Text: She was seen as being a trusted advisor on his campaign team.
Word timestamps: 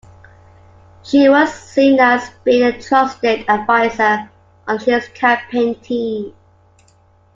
She 1.03 1.29
was 1.29 1.53
seen 1.53 1.99
as 1.99 2.27
being 2.43 2.63
a 2.63 2.81
trusted 2.81 3.47
advisor 3.47 4.31
on 4.67 4.79
his 4.79 5.07
campaign 5.09 5.79
team. 5.81 6.33